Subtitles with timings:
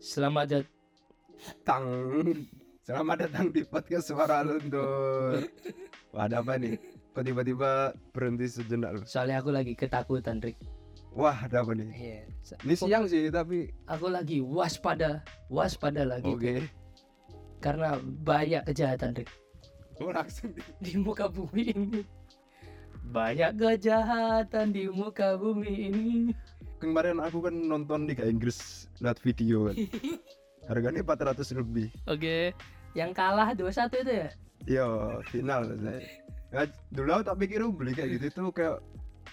[0.00, 0.70] Selamat dat-
[1.62, 1.84] Tang.
[2.82, 5.44] Selamat datang di podcast Suara Luntur.
[6.10, 6.76] Wah, ada apa nih?
[7.12, 7.70] Kok tiba-tiba
[8.10, 9.00] berhenti sejenak lu?
[9.04, 10.56] soalnya aku lagi ketakutan, Rick.
[11.10, 11.88] Wah, ada apa nih?
[11.90, 12.20] Iya.
[12.40, 16.54] Sa- Ini siang sih, tapi Aku lagi waspada, waspada lagi oke.
[17.58, 19.30] karena banyak kejahatan, Rick.
[19.98, 22.00] Oh, langsung di- di muka bumi ini.
[23.02, 26.08] Banyak kejahatan di muka bumi ini.
[26.80, 29.76] Kemarin aku kan nonton Liga Inggris lihat video kan.
[30.68, 31.92] Harganya 400 lebih.
[32.06, 32.56] Oke,
[32.92, 34.28] yang kalah 2-1 itu ya?
[34.64, 34.88] Yo,
[35.28, 36.00] final saya.
[36.50, 38.80] Ya, dulu aku tak pikir beli kayak gitu itu kayak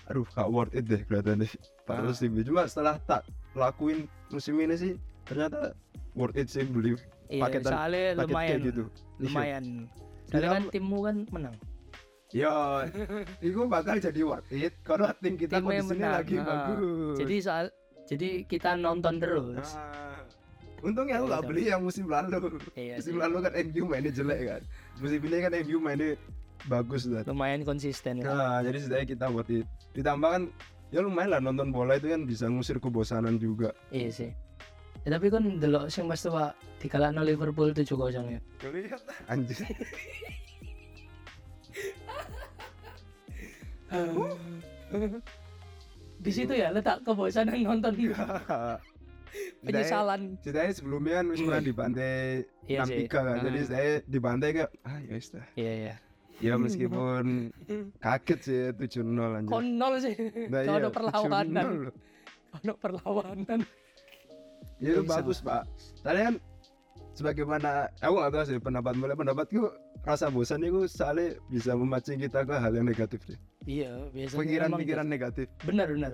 [0.07, 1.49] aduh gak worth it deh kelihatannya
[1.83, 4.93] 400 lebih cuma setelah tak lakuin musim ini sih
[5.25, 5.73] ternyata
[6.13, 6.95] worth it sih beli
[7.27, 8.47] Iya, Paketan- soalnya paket lumayan.
[8.47, 8.83] kayak gitu
[9.19, 9.65] Lumayan.
[10.29, 11.55] Soalnya kan timmu kan menang.
[12.35, 12.83] Yo,
[13.39, 16.43] itu bakal jadi worth it kalau tim kita Timnya kondisinya menang, lagi ah.
[16.43, 17.15] bagus.
[17.23, 17.65] Jadi soal
[18.03, 19.79] jadi kita nonton terus.
[19.79, 20.27] Ah.
[20.83, 21.47] Untungnya aku gak iya.
[21.47, 22.59] beli yang musim lalu.
[22.75, 23.21] Iya musim sih.
[23.23, 24.61] lalu kan MU mainnya jelek kan.
[24.99, 26.09] Musim ini kan MU mainnya
[26.67, 27.23] bagus dan.
[27.23, 28.27] Lumayan konsisten ya.
[28.27, 29.67] Nah, jadi setidaknya kita buat it.
[29.95, 30.43] Ditambah kan
[30.91, 33.71] ya lumayan lah nonton bola itu kan bisa ngusir kebosanan juga.
[33.89, 34.31] Iya sih.
[35.07, 36.51] Ya, tapi kan delok sing pas tua
[36.83, 37.87] dikalahno Liverpool 7-0
[38.35, 38.39] ya.
[38.67, 39.63] Lihat anjir.
[46.17, 47.93] Di situ ya letak kebosanan nonton
[49.63, 50.21] penyesalan.
[50.41, 52.15] Ceritanya sebelumnya kan wis pernah dibantai
[52.67, 53.07] Iya sih.
[53.07, 53.37] 6-3 kan.
[53.43, 55.45] Jadi saya dibantai kayak ah ya wis dah.
[55.55, 55.95] Iya iya.
[56.37, 57.49] Ya meskipun
[57.97, 58.61] kaget sih
[59.01, 59.49] 7-0 anjir.
[59.49, 60.15] Konol sih.
[60.53, 61.65] Nah, Kalau iya, ada perlawanan.
[61.65, 62.55] 7-0.
[62.57, 63.59] Ono perlawanan.
[64.77, 65.65] Ya, itu bagus pak.
[66.05, 66.35] Tadi kan
[67.17, 69.65] sebagaimana aku nggak tahu sih pendapat mulai pendapatku
[70.07, 73.35] rasa bosan itu soalnya bisa memancing kita ke hal yang negatif deh.
[73.67, 75.45] Iya, biasanya Pikiran-pikiran negatif.
[75.51, 75.63] gitu.
[75.67, 76.11] benar benar.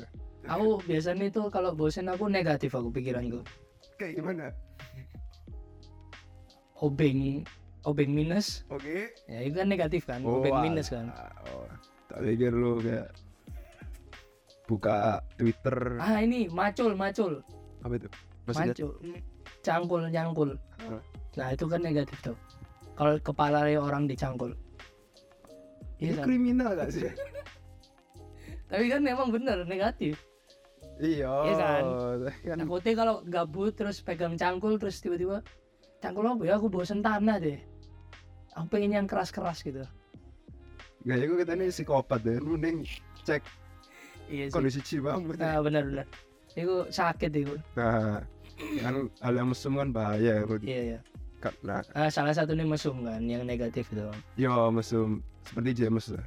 [0.50, 3.46] Aku biasanya itu kalau bosen aku negatif aku pikiranku.
[3.96, 4.46] Kayak gimana?
[6.82, 7.46] Obeng
[7.84, 9.12] obeng minus Oke.
[9.28, 11.12] ya itu kan negatif kan obeng minus kan
[11.52, 11.68] Oh,
[12.08, 13.12] tak pikir lu kayak
[14.66, 17.44] buka Twitter ah ini macul macul
[17.84, 18.08] apa itu?
[18.48, 18.92] Macul
[19.60, 20.56] cangkul nyangkul
[20.88, 21.00] Hah?
[21.36, 22.36] nah itu kan negatif tuh
[22.94, 24.54] kalau kepala orang dicangkul
[26.00, 27.08] ini iya kan kriminal gak sih?
[28.70, 30.18] tapi kan memang bener negatif
[31.02, 31.30] iya.
[31.46, 31.84] Iya kan?
[32.46, 35.42] kan takutnya kalau gabut terus pegang cangkul terus tiba-tiba
[36.02, 37.60] cangkul apa ya aku bosen tanah deh
[38.54, 39.82] aku pengen yang keras-keras gitu
[41.04, 42.40] Gak ya kita ini psikopat deh.
[42.40, 42.88] Mending
[43.28, 43.44] cek
[44.32, 45.36] iya sih kondisi jiwamu.
[45.36, 46.08] nah bener-bener
[46.56, 48.24] itu sakit itu Nah,
[48.80, 50.46] kan hal yang mesum kan bahaya ya.
[50.64, 51.00] iya iya
[51.44, 56.24] Karena Ah, salah satu nih mesum kan yang negatif itu yo mesum seperti James lah.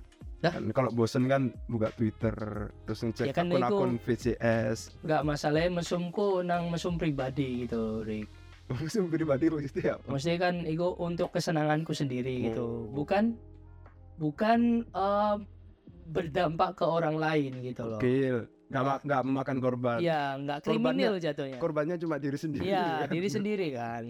[0.47, 2.37] Kan kalau bosen kan buka Twitter
[2.85, 5.01] terus ngecek Ya kan akun-akun VCS.
[5.01, 8.29] nggak masalahnya mesumku nang mesum pribadi gitu Rick
[8.69, 9.97] Mesum pribadi lu itu ya.
[10.05, 12.93] maksudnya kan itu untuk kesenanganku sendiri gitu Oh.
[12.93, 13.35] bukan
[14.17, 15.37] bukan eh,
[16.07, 18.47] berdampak ke orang lain gitu loh Gokil.
[18.67, 19.99] Nggak, ma- nggak memakan korban.
[20.01, 22.63] ya nggak Korbannya- kriminal jatuhnya Korbannya cuma diri sendiri.
[22.67, 23.09] Iya kan?
[23.09, 24.05] diri sendiri kan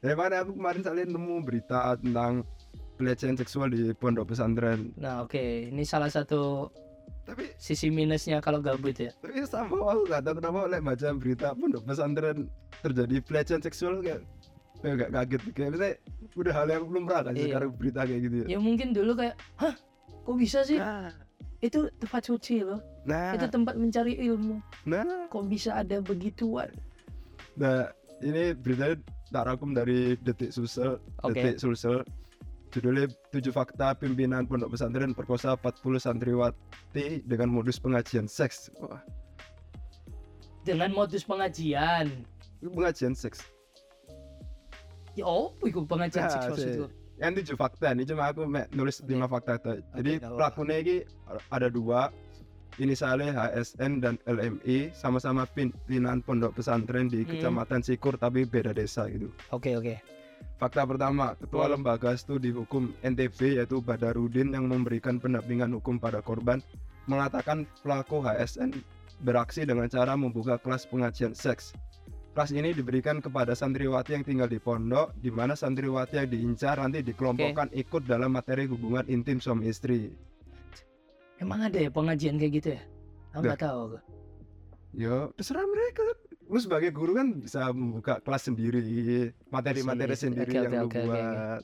[0.00, 2.44] Daripada aku kemarin salin nemu berita tentang
[2.96, 4.92] pelecehan seksual di pondok pesantren.
[4.96, 5.68] nah oke.
[5.68, 6.72] Ini salah satu
[7.26, 9.10] Tapi sisi minusnya kalau gabut ya.
[9.18, 12.46] tapi sama aku nggak tahu kenapa oleh baca berita pondok pesantren
[12.80, 14.22] terjadi pelecehan seksual kayak
[14.78, 15.42] kayak gak kaget.
[15.52, 15.94] Kayak misalnya
[16.38, 17.44] udah hal yang lumrah kan Iya.
[17.50, 18.46] sekarang berita kayak gitu ya.
[18.54, 19.74] ya mungkin dulu kayak hah?
[20.22, 20.78] Kok bisa sih?
[20.78, 21.10] Nah,
[21.58, 22.78] itu tempat suci loh.
[23.06, 24.58] Nah, itu tempat mencari ilmu.
[24.86, 26.70] Nah, kok bisa ada begituan?
[27.58, 27.90] Nah,
[28.22, 28.98] ini beritanya
[29.36, 31.36] tak rangkum dari detik susel, Oke.
[31.36, 32.00] detik sulsel.
[32.72, 38.72] Judulnya 7 fakta pimpinan pondok pesantren perkosa 40 santriwati dengan modus pengajian seks.
[38.80, 39.00] Wah,
[40.64, 42.24] dengan modus pengajian
[42.64, 43.44] pengajian seks.
[45.14, 46.76] ya oh itu pengajian Nah, seks maksud sih.
[46.76, 46.88] gua.
[47.16, 50.34] yang tujuh fakta ini cuma aku nulis lima fakta itu jadi apa-apa.
[50.36, 50.96] pelakunya ini
[51.48, 52.12] ada dua
[52.76, 57.36] inisialnya HSN dan LMI sama-sama pimpinan pondok pesantren di Hmm.
[57.36, 59.94] kecamatan Sikur tapi beda desa gitu oke oke
[60.56, 61.80] fakta pertama ketua Hmm.
[61.80, 66.60] lembaga studi hukum NTB yaitu Badarudin yang memberikan pendampingan hukum pada korban
[67.06, 68.72] mengatakan pelaku HSN
[69.22, 71.72] beraksi dengan cara membuka kelas pengajian seks
[72.36, 77.00] Kelas ini diberikan kepada santriwati yang tinggal di pondok, di mana santriwati yang diincar nanti
[77.00, 80.12] dikelompokkan ikut dalam materi hubungan intim suami istri.
[81.40, 82.82] Emang ada ya pengajian kayak gitu ya
[83.36, 83.60] aku Nggak.
[83.60, 83.82] tahu.
[84.96, 86.02] Ya, terserah mereka.
[86.48, 88.80] Lu sebagai guru kan bisa membuka kelas sendiri,
[89.52, 91.00] materi-materi sendiri oke, yang oke, lu oke.
[91.04, 91.62] buat.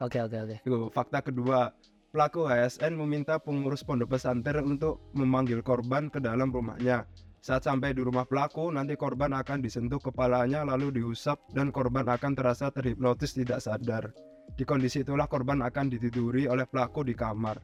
[0.00, 0.56] oke oke oke
[0.94, 1.74] fakta kedua.
[2.10, 7.06] Pelaku HSN meminta pengurus pondok pesantren untuk memanggil korban ke dalam rumahnya.
[7.38, 12.34] Saat sampai di rumah pelaku, nanti korban akan disentuh kepalanya lalu diusap dan korban akan
[12.34, 14.10] terasa terhipnotis tidak sadar.
[14.58, 17.62] Di kondisi itulah korban akan ditiduri oleh pelaku di kamar.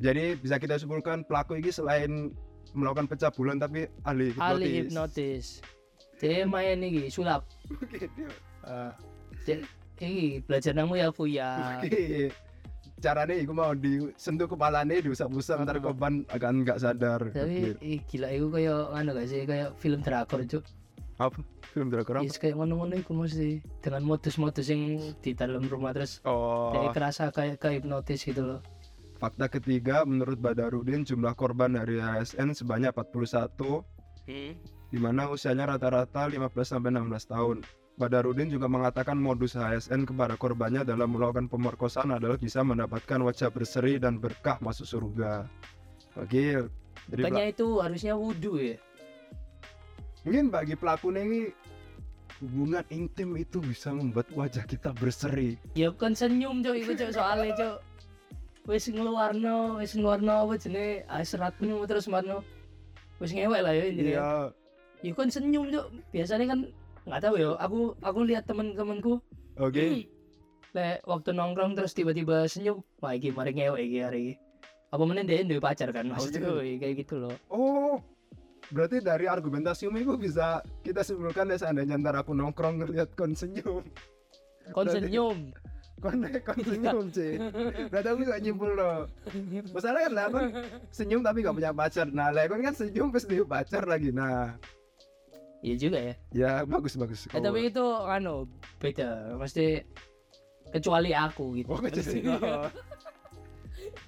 [0.00, 2.32] Jadi bisa kita simpulkan pelaku ini selain
[2.72, 4.46] melakukan pecah bulan tapi ahli hipnotis.
[4.46, 5.46] ahli hipnotis
[6.16, 7.42] dia main nih sulap.
[8.60, 8.92] Ah,
[9.42, 9.64] Dia-
[9.98, 12.28] ini belajar namu ya Fuya Oke.
[12.96, 15.82] Caranya iku mau disentuh kepalanya diusap-usap ntar Ah.
[15.82, 17.20] korban akan nggak sadar.
[17.26, 17.80] tapi Oke.
[17.82, 20.64] ih, gila itu kayak anu gak sih kayak film drakor cuk
[21.16, 21.40] apa?
[21.66, 22.24] Film drakor apa?
[22.24, 24.84] Yes, kayak ngono-ngono iku mesti dengan modus-modus yang
[25.16, 26.68] di dalam rumah terus Oh.
[26.70, 28.60] dia kerasa kayak kayak hipnotis gitu loh
[29.20, 33.52] Fakta ketiga, menurut Badarudin jumlah korban dari ASN sebanyak 41
[34.90, 37.56] di mana usianya rata-rata 15 sampai 16 tahun.
[38.00, 44.00] Badarudin juga mengatakan modus ASN kepada korbannya dalam melakukan pemerkosaan adalah bisa mendapatkan wajah berseri
[44.00, 45.44] dan berkah masuk surga.
[46.16, 46.64] Oke,
[47.12, 48.76] jadi Bukannya itu harusnya wudhu ya
[50.20, 51.48] mungkin bagi pelaku ini
[52.44, 55.56] hubungan intim itu bisa membuat wajah kita berseri.
[55.76, 57.76] ya bukan senyum cok itu cok soalnya cok
[58.70, 62.46] wis ngeluarno wis ngeluarno apa jenis seratmu terus marno.
[63.18, 64.10] Wis ngewek lah ya intinya.
[65.02, 66.60] Iya, ya kan senyum cok biasanya kan
[67.04, 69.18] nggak tahu ya aku aku lihat temen-temenku
[69.58, 69.86] oke.
[70.70, 72.78] le waktu nongkrong terus tiba-tiba senyum.
[73.02, 74.34] Wah iki mari ngewek iki hari ini
[74.90, 76.10] apa mana dia duwe pacar kan?
[76.10, 76.50] Maksudnya iya.
[76.50, 77.34] woi, kayak gitu loh.
[77.46, 78.02] Oh,
[78.74, 83.86] berarti dari argumentasi itu bisa kita simpulkan ya seandainya ntar aku nongkrong ngeliat kon senyum.
[84.74, 85.54] kon senyum
[86.00, 87.36] Kon kon senyum sih.
[87.86, 89.04] Berarti aku bisa nyimpul loh.
[89.70, 90.46] Masalah kan lah kon
[90.88, 92.06] senyum tapi gak punya pacar.
[92.08, 94.08] Nah, lah kon kan senyum pasti punya pacar lagi.
[94.10, 94.56] Nah,
[95.60, 97.28] iya juga ya ya bagus bagus.
[97.28, 99.84] eh, tapi itu anu beda mesti
[100.70, 102.24] kecuali aku gitu Oh, kecuali-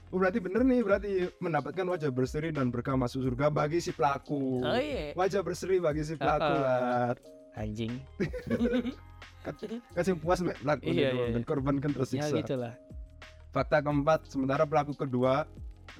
[0.09, 4.61] Oh, berarti bener nih, berarti mendapatkan wajah berseri dan berkah masuk surga bagi si pelaku.
[4.61, 6.79] oh iya Wajah berseri bagi si pelaku Ah, ah.
[7.09, 7.13] lah.
[7.55, 7.97] anjing
[9.43, 12.35] Kasih puas mbak pelaku Iya, iya, dan korban kan ya tersiksa.
[12.39, 12.75] gitulah
[13.53, 15.45] Fakta keempat, sementara pelaku kedua,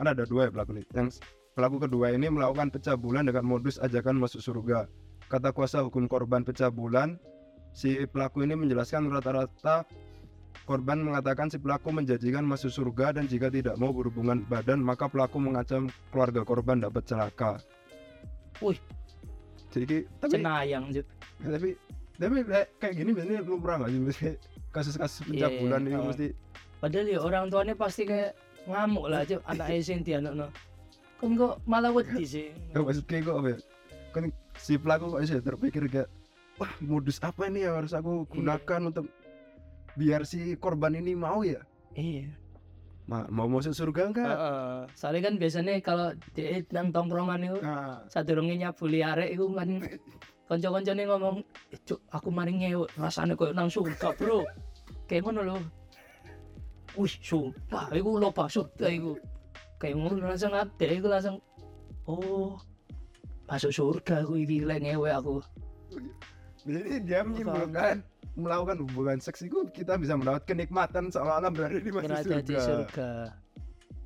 [0.01, 0.89] kan ada dua ya pelaku nih.
[0.97, 1.21] Yang
[1.53, 4.89] pelaku kedua ini melakukan pecah bulan dengan modus ajakan masuk surga.
[5.29, 7.21] Kata kuasa hukum korban pecah bulan,
[7.77, 9.85] si pelaku ini menjelaskan rata-rata
[10.65, 15.37] korban mengatakan si pelaku menjanjikan masuk surga dan jika tidak mau berhubungan badan maka pelaku
[15.43, 17.61] mengancam keluarga korban dapat celaka.
[18.65, 18.81] Wih.
[19.73, 20.85] Jadi tapi cenayang
[21.41, 21.77] tapi
[22.23, 24.29] tapi kayak- kayak gini biasanya lumrah nggak sih mesti
[24.71, 26.07] kasus-kasus Iya, bulan ini oh.
[26.07, 26.27] mesti
[26.79, 28.33] padahal ya orang tuanya pasti kayak
[28.65, 30.47] ngamuk lah cuk anak sing dianakno
[31.19, 33.59] kan kok malah wedi sih Ya maksud kayak kok apa ya?
[34.11, 34.23] Kan
[34.55, 36.09] si pelaku kok bisa terpikir kayak
[36.55, 38.31] wah modus apa ini yang harus aku Iya.
[38.31, 39.07] gunakan untuk
[39.93, 41.61] biar si korban ini mau ya?
[41.93, 42.31] iya
[43.03, 44.31] Ma mau masuk surga enggak?
[44.31, 44.79] Heeh.
[44.95, 49.69] soalnya kan biasanya kalau di nang tongkrongan itu Nah, sadurunge nyabuli arek iku kan
[50.53, 51.37] kanca-kancane ngomong
[51.73, 54.45] "Eh, cuk aku mari ngewe rasane koyo nang surga bro.
[55.09, 55.57] Kayak ngono lho.
[57.01, 59.17] Wih sumpah iku loba surga iku.
[59.81, 61.37] Kayak ngono langsung ada iku langsung
[62.05, 62.61] oh
[63.49, 65.41] masuk surga aku iki lek aku.
[66.69, 68.05] Jadi dia menyimpulkan
[68.37, 72.41] melakukan hubungan seks itu kita bisa mendapat kenikmatan seolah-olah berada di masuk surga.
[72.45, 73.11] di surga.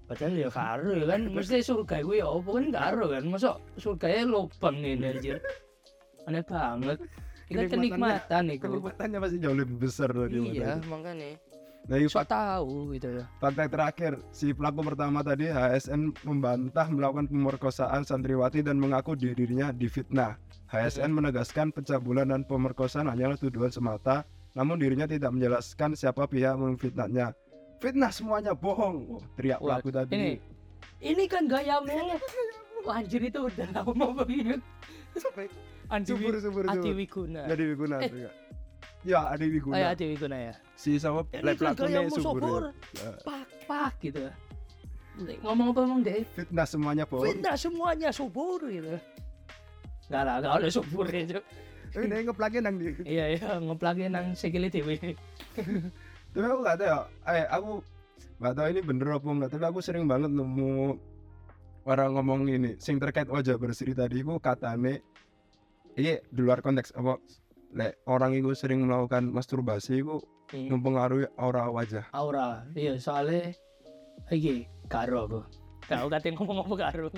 [0.06, 3.22] padahal ya karo ya kan mesti surga itu ya apa kan karo kan?
[3.26, 5.42] Masa surganya lubang ini anjir
[6.26, 6.98] aneh banget.
[7.46, 10.82] Kan kenikmatan itu Kenikmatannya pasti jauh lebih besar dari iya.
[10.90, 11.38] makanya
[11.86, 13.24] Nah, ini sok tahu gitu ya.
[13.38, 20.34] Fakta terakhir, si pelaku pertama tadi HSN membantah melakukan pemerkosaan santriwati dan mengaku dirinya difitnah.
[20.66, 24.26] HSN menegaskan pencabulan dan pemerkosaan hanyalah tuduhan semata,
[24.58, 27.30] namun dirinya tidak menjelaskan siapa pihak memfitnahnya.
[27.78, 30.10] Fitnah semuanya bohong, oh, teriak Wah, pelaku tadi.
[30.10, 30.30] ini
[30.98, 32.18] ini kan gayamu
[32.82, 34.58] Wah, anjir itu udah lama banget
[35.86, 36.94] Andi subur subur Adi subur.
[36.98, 37.96] Wiguna Jadi Wiguna.
[38.02, 38.10] Eh.
[39.06, 39.76] Ya, Adi oh ya Wiguna.
[39.94, 42.40] Adi Wiguna ya Si sama kan pelakunya gayamu subur.
[42.42, 42.62] subur
[42.98, 43.10] Ya.
[43.22, 44.22] pak pak gitu
[45.40, 47.24] ngomong apa ngomong deh Fitnah semuanya bohong.
[47.24, 49.00] Fitnah semuanya subur gitu.
[50.12, 51.44] Enggak lah, enggak ada subur ya, Cuk.
[51.96, 52.86] Ini dia ngeplaknya nang di.
[53.00, 55.16] Iya, iya, ngeplagi nang sikile dhewe.
[56.36, 56.98] tapi aku nggak tahu ya
[57.32, 57.70] eh aku
[58.36, 61.00] nggak tahu ini bener apa enggak tapi aku sering banget nemu
[61.88, 65.00] orang ngomong ini sing terkait wajah berseri tadi aku katane
[65.96, 67.16] ini di luar konteks apa
[67.72, 70.20] lek orang itu sering melakukan masturbasi itu
[70.54, 73.50] mempengaruhi aura wajah Aura, iya soalnya
[74.30, 75.40] iki karo aku.
[75.86, 77.10] Kau kate ngomong apa karo.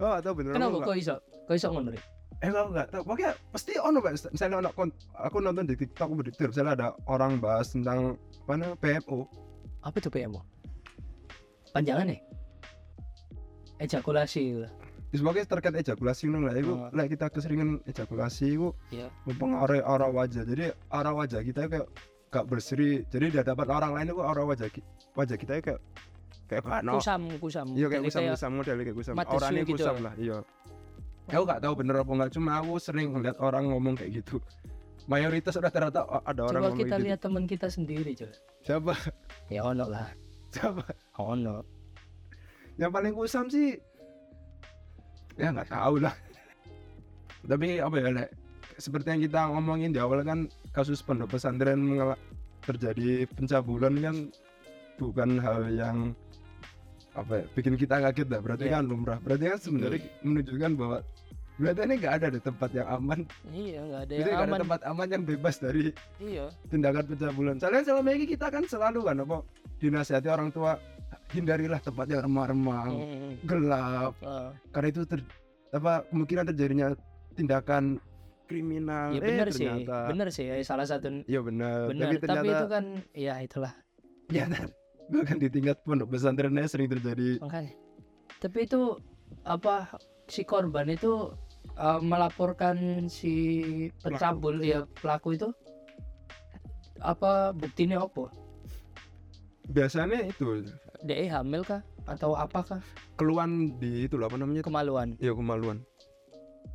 [0.00, 1.16] oh atau bener Kenapa apa kok iso?
[1.48, 1.92] Kok iso ngono?
[2.40, 4.32] Eh aku nggak tahu pokoknya pasti ono Pak.
[4.32, 8.76] misalnya ono kon- aku nonton di TikTok Twitter misalnya ada orang bahas tentang apa namanya
[8.80, 9.28] PMO
[9.80, 10.40] Apa itu PMO?
[11.72, 12.20] Panjangan nih?
[13.80, 14.40] Ejakulasi.
[14.56, 14.68] gitu.
[15.12, 16.90] Sebagai terkait ejakulasi ngono lah iku Oh.
[16.92, 19.10] lek kita keseringan ejakulasi iku Iya.
[19.24, 21.86] mempengaruhi aura wajah jadi aura wajah kita kayak
[22.28, 24.70] gak berseri jadi di hadapan orang lain itu aura wajah
[25.12, 25.80] wajah kita kayak
[26.46, 27.66] kayak gak no Kusam, kusam.
[27.74, 29.74] iya kayak kusam kusam model kayak kusam orangnya gitu.
[29.76, 30.38] kusam lah iya
[31.26, 34.38] aku gak tahu bener apa enggak cuma aku sering ngeliat orang ngomong kayak gitu
[35.06, 38.34] mayoritas rata-rata ada orang Coba ngomong kita gitu lihat teman kita sendiri coba.
[38.62, 38.92] siapa
[39.46, 40.06] Ya ono lah.
[40.50, 40.86] siapa
[41.18, 41.66] Ono.
[42.76, 43.74] yang paling kusam sih
[45.40, 46.12] ya nggak tahu lah
[47.40, 48.28] tapi apa ya Lek?
[48.76, 51.80] seperti yang kita ngomongin di awal kan kasus pondok pesantren
[52.60, 54.16] terjadi pencabulan kan
[54.96, 55.96] bukan hal yang
[57.16, 58.74] apa ya, bikin kita kaget lah berarti Iya.
[58.78, 60.98] kan lumrah berarti kan sebenarnya menunjukkan bahwa
[61.58, 63.20] berarti ini nggak ada di tempat yang aman
[63.50, 64.60] Iya, nggak ada jadi yang nggak ada aman.
[64.62, 65.84] tempat aman yang bebas dari
[66.22, 66.44] Iya.
[66.70, 69.36] tindakan pencabulan soalnya selama ini kita kan selalu kan apa
[69.80, 70.76] dinasihati orang tua
[71.30, 73.32] hindarilah tempat yang remang-remang Hmm.
[73.42, 74.50] gelap Ah.
[74.70, 75.20] karena itu ter,
[75.70, 76.88] apa kemungkinan terjadinya
[77.32, 78.02] tindakan
[78.44, 80.44] kriminal Ya eh benar sih, ternyata benar sih.
[80.44, 82.10] ya, Salah satu benar benar.
[82.10, 83.72] tapi Tapi, ternyata itu kan, ya itulah
[84.26, 84.58] ternyata
[85.14, 87.74] bahkan di tingkat pondok pesantrennya sering terjadi makanya.
[88.38, 88.98] Tapi itu
[89.42, 89.86] apa
[90.26, 91.30] si korban itu
[91.76, 93.34] uh, melaporkan si
[94.00, 95.48] pencabul ya pelaku itu
[96.98, 98.28] apa buktinya apa?
[99.66, 100.66] biasanya itu
[101.04, 101.80] DE hamil kah?
[102.08, 102.80] Atau apakah
[103.14, 104.62] keluhan di itu loh apa namanya?
[104.64, 105.14] Kemaluan?
[105.22, 105.84] ya kemaluan.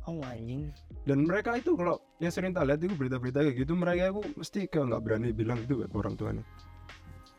[0.06, 0.70] Oh anjing.
[1.02, 4.58] dan mereka itu kalau yang sering tak lihat itu berita-berita kayak gitu mereka itu mesti
[4.70, 6.44] kayak nggak berani bilang itu ke orang tuanya.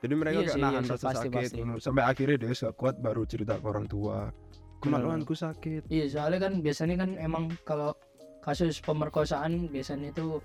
[0.03, 1.61] Jadi mereka Iya kayak sih, nahan iya rasa pasti, sakit pasti.
[1.83, 4.17] sampai akhirnya dia gak kuat baru cerita ke orang tua
[4.83, 5.89] kemaluanku sakit.
[5.89, 7.95] Iya soalnya kan biasanya kan emang kalau
[8.43, 10.39] kasus pemerkosaan biasanya itu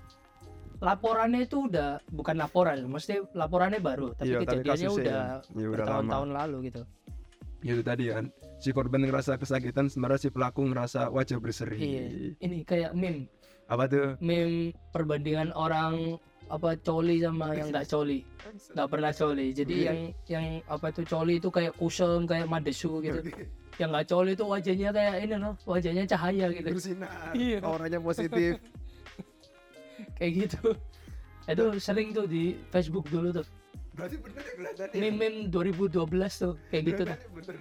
[0.83, 5.39] laporannya itu udah bukan laporan, mesti laporannya baru, tapi Iya, tapi kejadiannya kasusnya udah ya
[5.47, 6.81] udah lama bertahun-tahun lalu gitu.
[7.63, 8.25] Ya itu tadi kan
[8.59, 12.03] si korban ngerasa kesakitan sementara si pelaku ngerasa wajah berseri Iya.
[12.43, 13.31] Ini kayak meme,
[13.71, 16.19] apa tuh meme perbandingan orang
[16.51, 18.19] apa coli sama yang nggak coli,
[18.75, 19.47] nggak pernah coli.
[19.55, 23.23] Jadi yang yang apa itu coli itu kayak kusem, kayak madesu gitu.
[23.79, 26.67] yang nggak coli itu wajahnya kayak ini loh, wajahnya cahaya gitu.
[26.67, 27.57] bersinar Iya.
[27.63, 28.59] auranya positif
[30.17, 30.77] kayak gitu.
[31.51, 33.47] Itu sering tuh di Facebook dulu tuh.
[33.93, 34.53] berarti bener ya?
[34.57, 37.17] Kelihatannya meme-meme 2012 tuh kayak gitu tuh.
[37.37, 37.55] Bener.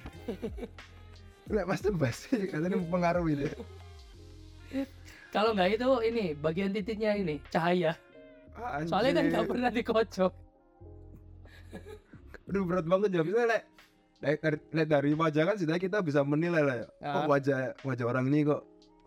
[1.52, 3.52] Lah pasti pasti katanya mempengaruhi deh
[5.32, 7.96] kalau nggak itu ini bagian titiknya ini cahaya.
[8.52, 10.32] Ah, soalnya kan nggak pernah dikocok.
[12.52, 13.24] Aduh berat banget ya.
[13.24, 13.64] Misalnya
[14.20, 16.86] lek dari, dari wajah kan setidaknya kita bisa menilai lah ya.
[17.00, 17.12] Ah.
[17.16, 18.60] kok wajah wajah orang ini kok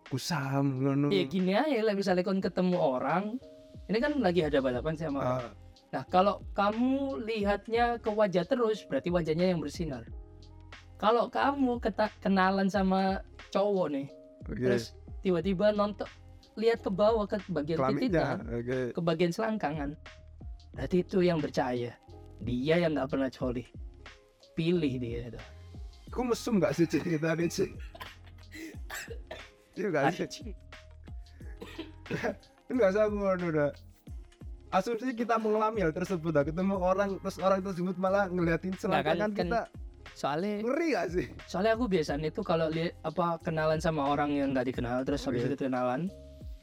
[0.08, 1.08] kusam ngono.
[1.10, 3.38] Ya gini aja lah misalnya kon ketemu orang
[3.86, 5.38] ini kan lagi ada balapan sama orang.
[5.38, 5.52] Ah,
[5.94, 10.06] nah kalau kamu lihatnya ke wajah terus berarti wajahnya yang bersinar.
[10.96, 13.20] Kalau kamu keta- kenalan sama
[13.52, 14.06] cowok nih
[14.48, 14.56] oke.
[14.58, 16.08] terus tiba-tiba nonton
[16.56, 18.78] lihat ke bawah ke bagian titiknya oke.
[18.96, 19.92] ke bagian selangkangan
[20.72, 21.92] berarti itu yang percaya
[22.44, 23.64] dia yang nggak pernah coli.
[24.56, 25.40] Pilih dia itu.
[26.08, 27.70] Kok mesum gak sih kita nih Cik?
[29.76, 30.52] Iya gak sih?
[32.66, 33.70] Enggak usah aku udah
[34.66, 36.34] Asumsi kita mengalami hal tersebut.
[36.34, 39.60] Ketemu orang Terus orang tersebut malah ngeliatin selangkangan kan- kan- kita
[40.16, 41.26] soalnya Ngeri gak sih?
[41.44, 45.44] soalnya aku biasanya itu kalau lihat apa kenalan sama orang yang nggak dikenal terus habis
[45.44, 45.52] Oke.
[45.52, 46.08] itu kenalan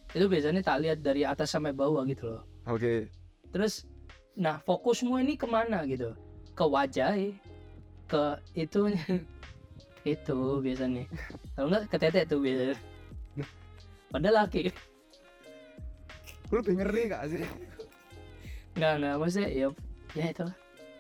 [0.10, 3.14] itu biasanya tak lihat dari atas sampai bawah gitu loh Oke
[3.54, 3.86] terus
[4.34, 6.18] nah fokusmu ini ke mana gitu
[6.58, 7.38] ke wajah eh.
[8.10, 8.90] ke itu
[10.18, 11.06] itu biasanya
[11.54, 12.74] kalau nggak ke tete tuh biasanya
[14.14, 14.70] padahal laki.
[16.54, 17.44] Lu lebih ngeri gak sih?
[18.74, 19.68] nggak nggak maksudnya ya
[20.18, 20.46] ya itu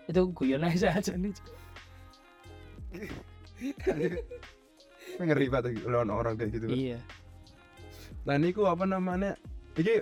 [0.10, 1.34] itu guyon aja aja nih
[5.18, 7.00] ngeri banget lawan orang kayak gitu iya.
[8.24, 9.36] Nah ini ku apa namanya
[9.76, 10.00] Ini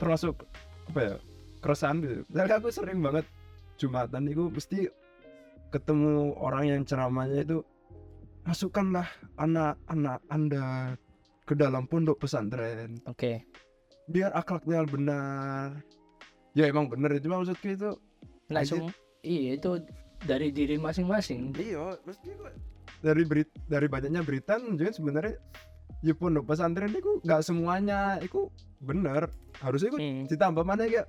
[0.00, 0.40] termasuk
[0.88, 1.14] Apa ya
[1.60, 2.24] Keresahan gitu.
[2.32, 3.28] Misalnya aku sering banget
[3.76, 4.88] Jumatan itu mesti
[5.68, 7.60] Ketemu orang yang ceramahnya itu
[8.48, 9.04] Masukkanlah
[9.36, 10.96] anak-anak anda
[11.48, 13.00] Ke dalam pondok pesantren.
[13.08, 13.40] Oke.
[14.04, 15.80] Biar akhlaknya benar.
[16.52, 17.90] Ya emang bener Cuma maksudku itu.
[18.52, 18.92] Langsung
[19.24, 19.80] iya itu
[20.28, 21.56] dari diri masing-masing.
[21.56, 22.52] Iya mesti kok.
[23.00, 25.40] Dari berit dari banyaknya berita juga sebenarnya
[26.04, 28.46] ya pondok pesantren itu nggak semuanya itu
[28.78, 29.26] bener
[29.58, 30.24] harusnya itu Hmm.
[30.30, 31.02] ditambah mana ya?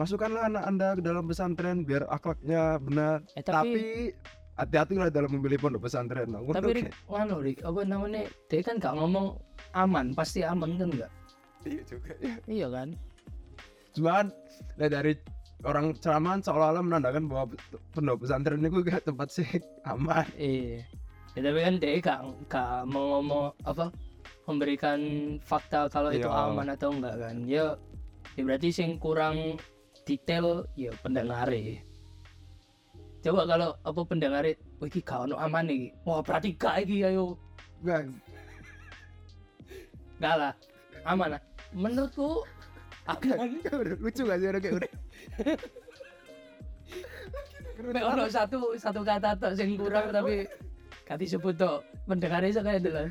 [0.00, 3.20] Masukkanlah anak anda ke dalam pesantren biar akhlaknya benar.
[3.36, 3.84] Eh, tapi, tapi,
[4.56, 8.28] hati-hatilah dalam memilih pondok pesantren nah, tapi Rik, nganu Rik, apa namanya?
[8.52, 9.40] Dia kan gak ngomong
[9.72, 11.12] aman, pasti aman kan enggak?
[11.62, 12.34] iya juga ya.
[12.50, 12.88] Iya kan?
[13.92, 14.24] cuman
[14.80, 15.12] nah, dari
[15.62, 17.44] orang ceramahan seolah-olah menandakan bahwa
[17.94, 19.46] pondok pesantren itu kayak tempat sih
[19.92, 20.82] aman Iya.
[21.36, 23.92] ya, tapi kan dia gak, gak mau ngomong apa
[24.48, 25.00] memberikan
[25.38, 26.50] fakta kalau itu Iya.
[26.50, 27.78] aman atau enggak kan ya,
[28.34, 29.56] ya berarti sing kurang
[30.02, 31.46] detail ya pendengar
[33.22, 34.44] coba kalau apa pendengar
[34.82, 37.38] wah iki gak ono aman nih wah berarti gak iki ayo
[37.82, 38.14] Enggak.
[40.22, 40.52] Enggak lah,
[41.02, 41.42] aman lah.
[41.74, 42.46] Menurutku
[43.10, 43.58] aman.
[43.98, 44.90] lucu gak sih orang kayak udah
[47.82, 50.46] Nek ono satu satu kata tok sing kurang tapi
[51.02, 51.82] gak disebut tok.
[52.06, 53.10] Mendengar iso kayak dulu.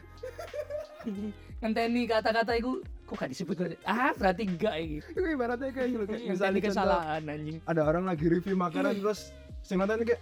[1.60, 2.80] Ngenteni kata-kata iku
[3.12, 3.75] kok gak disebut.
[3.84, 4.98] Ah, berarti enggak iki.
[5.03, 7.60] itu ibaratnya kayak gitu misalnya kesalahan anjing.
[7.68, 10.22] ada orang lagi review makanan terus sing nonton kayak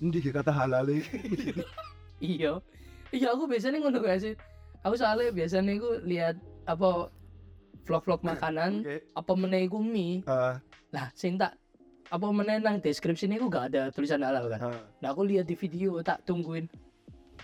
[0.00, 1.52] ini kata halal iki."
[2.16, 2.64] Iya.
[3.12, 4.34] Iya aku biasanya ngono gak sih.
[4.80, 7.12] Aku soalnya biasanya iku lihat apa
[7.84, 9.04] vlog-vlog makanan Oke.
[9.12, 10.24] apa meneh iku mie.
[10.24, 10.56] Ah,
[10.96, 11.54] Lah, sing tak
[12.08, 14.60] apa meneh nang deskripsi iku gak ada tulisan halal kan.
[14.64, 14.80] ah.
[15.04, 16.66] Nah aku lihat di video tak tungguin.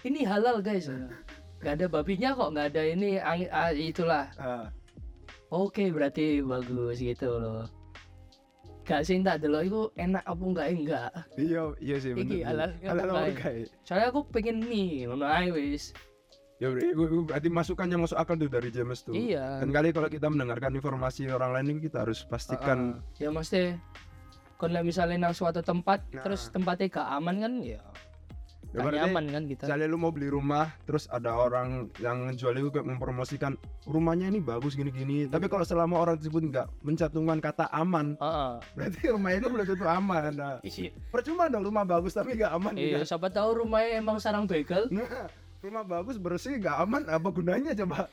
[0.02, 0.88] Ini halal guys.
[1.62, 4.26] Gak ada babinya kok, nggak ada ini ah, itulah.
[4.34, 4.66] Ah.
[5.46, 7.62] Oke berarti bagus gitu loh.
[8.82, 11.10] Gak sih tak dulu itu enak apa enggak enggak.
[11.38, 12.44] iya iya sih Iki bener.
[12.44, 13.30] halal halal apa apa enggak?
[13.30, 13.66] enggak ya?
[13.86, 15.94] Soalnya aku pengen mie, ngono ae wis.
[16.58, 19.58] ya berarti, masukannya masuk akal tuh dari James tuh Iya.
[19.58, 23.74] dan kali kalau kita mendengarkan informasi orang lain ini kita harus pastikan Ya mesti
[24.62, 26.22] kalau misalnya nang suatu tempat Nah.
[26.22, 27.82] terus tempatnya gak aman kan ya
[28.72, 29.62] ya, gak nyaman kan kita.
[29.68, 33.52] misalnya lu mau beli rumah terus ada orang yang jual itu kayak mempromosikan
[33.84, 38.52] rumahnya ini bagus gini-gini tapi kalau selama orang tersebut nggak mencantumkan kata aman Heeh.
[38.72, 40.90] berarti rumah itu belum tentu aman nah, Iya.
[41.12, 43.06] percuma dong rumah bagus tapi nggak aman Iya, juga.
[43.06, 45.28] siapa tahu rumahnya emang sarang begal, nah
[45.60, 48.08] rumah bagus bersih nggak aman apa gunanya coba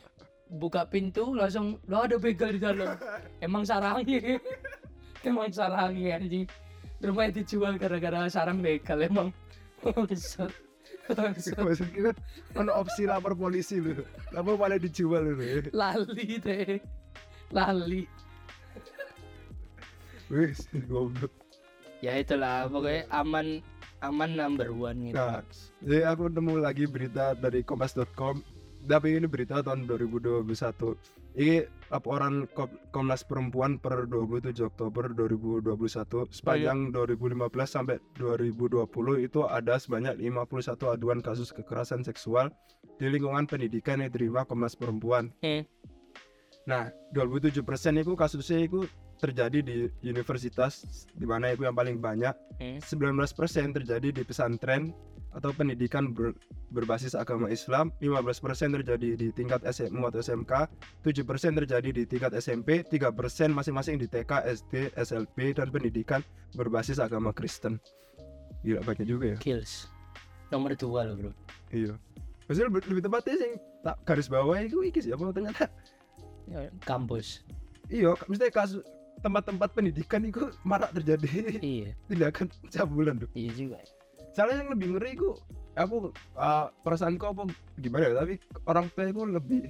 [0.49, 2.97] buka pintu langsung lo ada begal di dalam.
[3.45, 4.41] emang sarangnya.
[5.29, 6.49] emang sarangnya anjing.
[6.99, 9.29] Rumahnya dijual gara-gara sarang begal emang.
[9.83, 10.53] Bangsat.
[11.57, 12.13] maksudnya
[12.53, 13.97] kan opsi lapor polisi lu
[14.29, 16.77] lapor malah dijual lu Lali deh.
[17.49, 18.05] Lali.
[20.29, 21.33] wis goblok
[21.99, 23.59] Ya itulah pokoknya aman
[23.99, 25.19] aman number one gitu.
[25.19, 25.43] Nah,
[25.83, 28.39] jadi aku nemu lagi berita dari kompas.com
[28.87, 30.47] tapi ini berita tahun 2021
[31.35, 38.85] ini laporan Kom- Komnas Perempuan per 27 Oktober 2021 sepanjang 2015 sampai 2020
[39.19, 42.53] itu ada sebanyak 51 aduan kasus kekerasan seksual
[43.01, 45.65] di lingkungan pendidikan yang diterima Komnas Perempuan Eh.
[46.63, 47.63] Nah 27%
[47.97, 48.85] itu kasusnya itu
[49.19, 52.79] terjadi di universitas di mana itu yang paling banyak Eh.
[52.79, 54.91] 19% terjadi di pesantren
[55.29, 56.33] atau pendidikan ber-
[56.73, 60.65] berbasis agama Islam, 15% terjadi di tingkat SMU atau SMK,
[61.05, 63.13] 7% terjadi di tingkat SMP, 3%
[63.53, 66.25] masing-masing di TK, SD, SLB dan pendidikan
[66.57, 67.77] berbasis agama Kristen.
[68.65, 69.37] Gila banyak juga ya.
[69.37, 69.87] Kills.
[70.49, 71.31] Nomor dua loh bro.
[71.69, 71.93] Iya.
[72.49, 73.51] Maksudnya lebih, tepatnya sih
[73.85, 75.69] tak garis bawah itu iki siapa ternyata.
[75.69, 75.69] Ya,
[76.81, 77.41] Kampus.
[77.87, 78.81] Iya, misalnya kasus
[79.19, 81.89] tempat-tempat pendidikan itu marak terjadi Iya.
[82.09, 83.29] tindakan cabulan tuh.
[83.33, 83.79] Iya juga.
[84.29, 85.33] soalnya yang lebih ngeri ku
[85.73, 89.61] aku uh, perasaanku apa gimana ya tapi orang tua itu lebih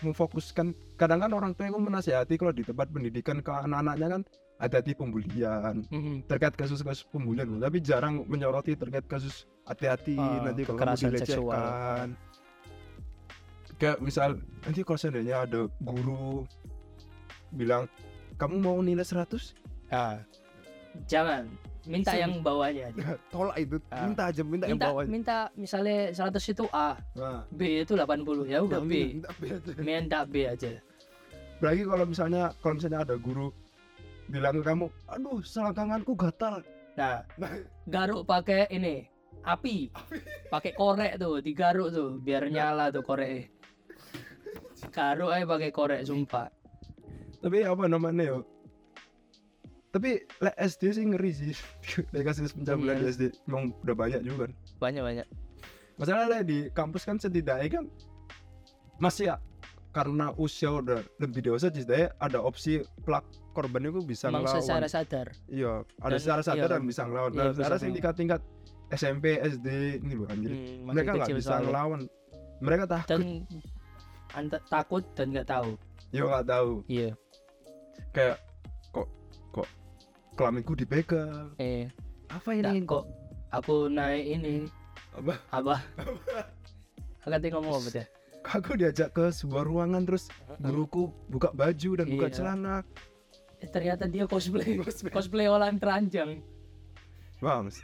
[0.00, 0.66] memfokuskan
[0.96, 4.22] kadang kan orang tua itu menasihati kalau di tempat pendidikan ke anak-anaknya kan
[4.58, 6.26] hati-hati pembulian Mhm.
[6.26, 12.06] terkait kasus-kasus pembulian tapi jarang menyoroti terkait kasus hati-hati Ah, nanti kalau kamu kekerasan seksual.
[13.80, 16.44] Kayak misal nanti kalau seandainya ada guru
[17.50, 17.88] bilang
[18.36, 19.56] kamu mau nilai 100
[19.88, 20.22] Ah.
[21.04, 21.50] Jangan.
[21.82, 23.16] Minta Sem- yang bawahnya aja.
[23.32, 24.04] tolak itu Ah.
[24.04, 28.44] minta aja minta, yang Minta bawah minta misalnya 100 itu A, nah, B itu 80
[28.44, 29.16] ya udah B.
[29.16, 29.72] minta B aja.
[29.80, 30.70] Minta B aja.
[31.58, 33.48] Berarti kalau misalnya kalau misalnya ada guru
[34.26, 36.62] bilang ke kamu, aduh selangkanganku gatal.
[36.94, 37.50] Nah, Nah,
[37.84, 39.08] garuk pakai ini
[39.42, 39.88] api.
[40.46, 43.48] Pakai korek tuh, digaruk tuh biar nyala tuh korek.
[44.86, 46.48] Garuk aja pakai korek sumpah.
[47.38, 48.38] tapi apa namanya yo?
[49.90, 51.54] Tapi le SD sih ngeri sih.
[52.12, 53.02] Lek kasus pencabulan Iya.
[53.02, 54.52] di SD emang udah banyak juga kan.
[54.78, 55.26] Banyak-banyak.
[55.96, 57.84] Masalahnya di kampus kan setidaknya kan
[58.96, 59.36] masih ya
[59.90, 64.62] karena usia udah lebih dewasa setidaknya ada opsi pelak korban itu bisa Emang ngelawan.
[64.62, 65.26] secara sadar.
[65.46, 66.74] Iya, ada Dan- secara sadar iya.
[66.76, 67.30] dan bisa ngelawan.
[67.32, 68.40] Iya, sekarang sih tingkat-tingkat
[68.90, 69.66] SMP, SD
[69.98, 70.50] ini loh anjir.
[70.50, 71.66] Hmm, mereka nggak bisa soalnya.
[71.66, 72.00] ngelawan.
[72.60, 73.08] Mereka takut.
[73.10, 73.22] Dan
[74.32, 75.74] anta- takut dan nggak tahu.
[76.10, 76.72] Ya nggak tahu.
[76.86, 77.10] Iya.
[78.10, 78.42] kayak
[78.90, 79.06] kok
[79.50, 79.68] kok
[80.34, 81.86] kelaminku dipegang Eh,
[82.26, 83.06] apa ini kok
[83.48, 84.66] aku naik ini
[85.12, 85.74] apa apa?
[87.20, 88.06] Aku tadi ngomong apa dia?
[88.42, 90.26] aku diajak ke sebuah ruangan terus
[90.58, 92.34] guruku buka baju dan buka Iya.
[92.34, 92.76] celana
[93.60, 95.12] Eh, ternyata dia cosplay Cosplay.
[95.12, 96.40] cosplay orang teranjang
[97.38, 97.78] wah mes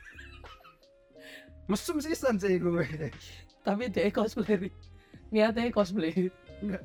[1.67, 3.13] mesum sisan sih gue
[3.61, 4.73] tapi dia cosplay
[5.31, 6.31] niatnya cosplay
[6.63, 6.85] Enggak.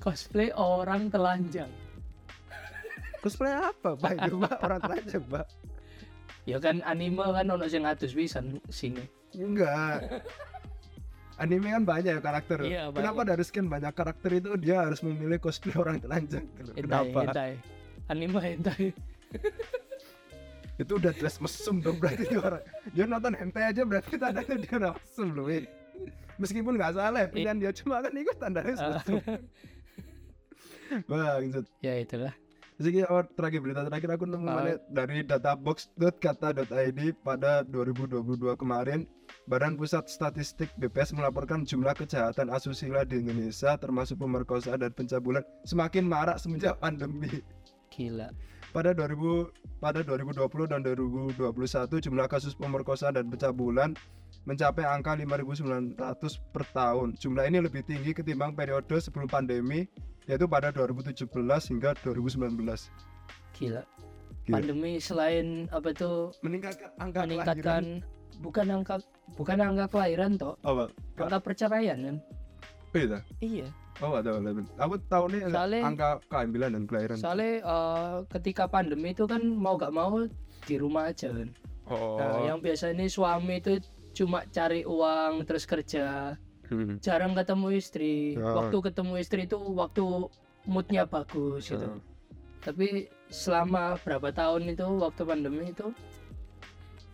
[0.00, 1.70] cosplay orang telanjang
[3.16, 4.22] Cosplay apa, Pak?
[4.22, 5.46] Itu, orang telanjang, Pak.
[6.46, 9.02] ya kan anime kan ono sing atus pisan sini
[9.34, 10.22] Enggak.
[11.36, 12.58] Anime kan banyak ya karakter.
[12.64, 16.48] Iya, Kenapa dari sekian banyak karakter itu dia harus memilih cosplay orang telanjang?
[16.56, 16.72] gitu?
[16.72, 17.18] hentai Kenapa?
[17.28, 17.52] hentai
[18.08, 18.84] anime hentai
[20.76, 22.62] Itu udah dress mesum dong berarti dia orang.
[22.92, 25.44] Dia nonton hentai aja berarti tandanya dia udah mesum loh.
[26.36, 29.00] Meskipun nggak salah pilihan dia cuma kan ikut tandanya Ah.
[29.00, 29.20] mesum.
[31.08, 31.64] Bangsat.
[31.86, 32.34] ya itulah
[32.76, 34.54] ini oh, terakhir berita terakhir aku nemu Ah.
[34.60, 38.20] mana dari databox.kata.id pada 2022
[38.60, 39.08] kemarin
[39.48, 46.04] Badan Pusat Statistik BPS melaporkan jumlah kejahatan asusila di Indonesia termasuk pemerkosaan dan pencabulan semakin
[46.04, 47.40] marak semenjak pandemi.
[47.88, 48.28] gila
[48.76, 49.48] Pada 2000
[49.80, 53.96] pada 2020 dan 2021 jumlah kasus pemerkosaan dan pencabulan
[54.46, 55.98] mencapai angka 5.900
[56.54, 57.18] per tahun.
[57.18, 59.90] Jumlah ini lebih tinggi ketimbang periode sebelum pandemi
[60.26, 61.26] yaitu pada 2017
[61.70, 62.54] hingga 2019.
[63.56, 63.82] gila.
[64.46, 64.54] Gila.
[64.54, 66.30] pandemi selain apa itu?
[66.46, 67.84] Meningkatkan angka meningkatkan
[68.38, 68.94] bukan angka
[69.34, 70.54] bukan angka kelahiran toh.
[70.62, 70.86] Apa?
[71.18, 72.16] Angka perceraian kan?
[72.94, 73.66] Beda iya
[74.04, 77.16] oh ada ada aku tahu nih Soalnya- angka kehamilan dan kelahiran.
[77.16, 80.28] Soalnya eh, ketika pandemi itu kan mau gak mau
[80.66, 81.48] di rumah aja kan.
[81.86, 82.18] Oh.
[82.18, 83.78] Nah yang biasa ini suami itu
[84.16, 86.34] cuma cari uang terus kerja
[86.66, 86.98] Hmm.
[86.98, 88.42] jarang ketemu istri Ya.
[88.42, 90.02] waktu ketemu istri itu waktu
[90.66, 91.94] moodnya bagus gitu Ya.
[92.58, 95.86] tapi selama berapa tahun itu waktu pandemi itu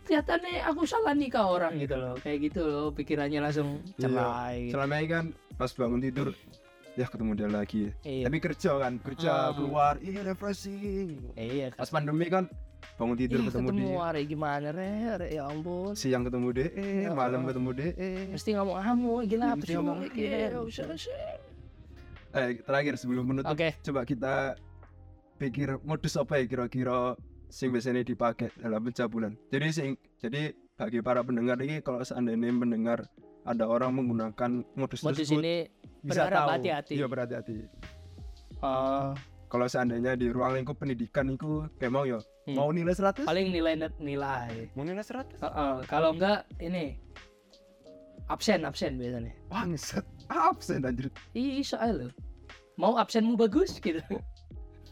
[0.03, 3.99] kelihatannya aku salah nikah orang gitu loh kayak gitu loh pikirannya langsung Iya.
[4.01, 4.73] cerai gitu.
[4.73, 6.27] selama ini kan pas bangun tidur
[6.93, 9.53] ya ketemu dia lagi iya tapi kerja kan kerja Ah.
[9.53, 12.49] keluar iya refreshing iya pas pandemi kan
[12.93, 14.01] bangun tidur Ih, ketemu, ketemu dia.
[14.05, 15.93] hari gimana re, re ya ampun.
[15.97, 17.89] Siang ketemu dia eh Ya malam ketemu dia
[18.29, 20.85] mesti ngomong kamu gila apa sih ngomong, ngomong "Iya." usah
[22.33, 23.69] eh terakhir sebelum menutup oke.
[23.81, 24.33] coba kita
[25.37, 27.17] pikir modus apa ya kira-kira
[27.53, 29.33] sing biasanya dipakai dalam pencabulan.
[29.53, 33.05] Jadi sing jadi bagi para pendengar ini kalau seandainya mendengar
[33.45, 35.55] ada orang menggunakan modus, modus tersebut ini
[36.01, 36.49] bisa tahu.
[36.49, 36.93] hati-hati.
[36.97, 37.57] iya berhati-hati.
[38.63, 39.09] Eh,
[39.51, 42.59] kalau seandainya di ruang lingkup pendidikan itu kayak mau ya Hmm.
[42.59, 44.67] mau nilai 100 paling nilai nilai.
[44.75, 46.99] Mau nilai 100 Heeh, kalau enggak ini.
[48.27, 49.31] Absen absen biasanya.
[49.47, 51.07] Bangsat, absen anjir.
[51.31, 52.07] Iya soal lo
[52.75, 54.01] mau absenmu bagus gitu.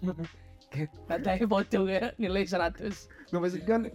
[1.09, 2.87] Katanya foto ya nilai 100
[3.31, 3.91] Gak maksud kan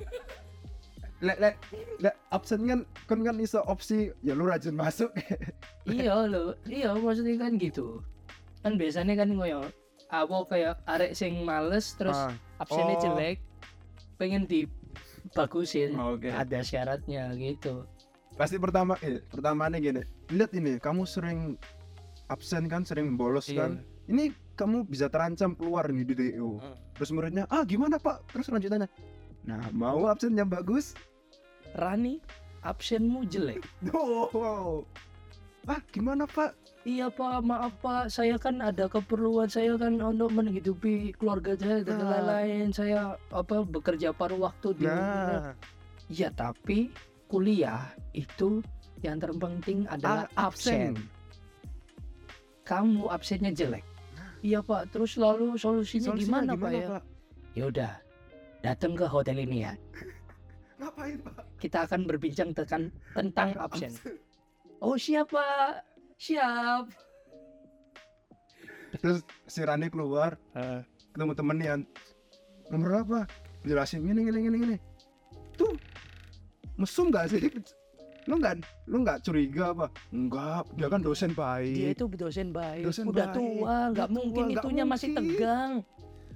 [1.24, 1.56] lek lek
[2.04, 5.08] lek absen kan kan kan iso opsi ya lu rajin masuk.
[5.88, 8.02] Iya lo iya maksudnya kan gitu.
[8.60, 9.64] Kan biasanya kan ngoyo
[10.10, 13.02] aku kayak arek sing males terus Ah, absennya Oh.
[13.02, 13.38] jelek
[14.16, 16.28] pengen dibagusin oke.
[16.28, 17.84] ada syaratnya gitu.
[18.34, 21.56] Pasti pertama eh pertamanya gini lihat ini kamu sering
[22.26, 23.58] absen kan sering bolos Iya.
[23.62, 23.70] kan?
[24.06, 26.76] Ini kamu bisa terancam keluar nih di DO Hmm.
[26.92, 28.24] terus muridnya ah gimana pak?
[28.32, 28.88] Terus lanjutannya
[29.42, 30.92] nah mau absennya bagus?
[31.72, 32.18] Rani
[32.62, 33.62] absenmu jelek.
[33.94, 34.82] Oh
[35.66, 36.54] ah gimana pak
[36.86, 41.98] Iya pak, maaf pak, saya kan ada keperluan saya kan untuk menghidupi keluarga saya dan
[41.98, 42.14] Nah.
[42.14, 42.70] lain-lain.
[42.70, 45.50] Saya apa bekerja paruh waktu di nah
[46.06, 46.94] Iya tapi
[47.26, 48.62] kuliah itu
[49.02, 50.94] yang terpenting adalah Ah, absen.
[52.62, 53.82] Kamu absennya jelek.
[54.46, 56.88] Iya pak, terus lalu solusinya, Solusinya gimana, pak ya?
[57.58, 57.92] Ya udah,
[58.62, 59.74] datang ke hotel ini ya.
[60.78, 63.90] ngapain pak Kita akan berbincang tekan tentang absen.
[64.80, 65.80] Oh siap pak,
[66.20, 66.84] siap.
[68.96, 70.36] terus si Rani keluar.
[71.12, 71.74] Ketemu temennya
[72.68, 73.20] nomor apa
[73.64, 74.76] jelasin ini ini ini ini.
[75.56, 75.72] Tuh
[76.76, 77.48] mesum gak sih?
[78.26, 78.58] Lu nggak
[78.90, 79.86] lu nggak curiga apa?
[80.12, 81.76] Enggak dia kan dosen baik.
[81.76, 83.36] Dia itu dosen baik, Dosen udah baik.
[83.38, 85.24] tua, nggak mungkin tua, nggak itunya masih mungkin.
[85.38, 85.72] tegang,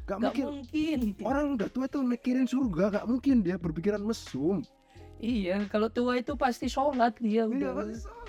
[0.06, 0.98] gak nggak mungkin.
[1.02, 1.26] mungkin.
[1.26, 4.62] orang udah tua tuh mikirin surga gak mungkin dia berpikiran mesum.
[5.20, 7.92] Iya, kalau tua itu pasti sholat dia iya udah.
[7.92, 8.19] salah